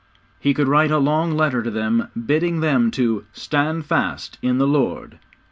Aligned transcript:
He 0.39 0.55
could 0.55 0.67
write 0.67 0.89
a 0.89 0.97
long 0.97 1.33
letter 1.33 1.61
to 1.61 1.69
them, 1.69 2.07
bidding 2.25 2.59
them 2.61 2.89
to 2.89 3.25
'Stand 3.33 3.85
fast 3.85 4.39
in 4.41 4.57
the 4.57 4.65
Lord.' 4.65 5.19